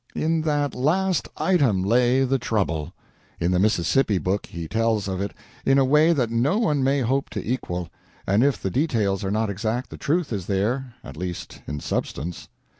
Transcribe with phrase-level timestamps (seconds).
[0.15, 2.91] In that last item lay the trouble.
[3.39, 5.31] In the Mississippi book he tells of it
[5.63, 7.87] in a way that no one may hope to equal,
[8.25, 12.47] and if the details are not exact, the truth is there at least in substance.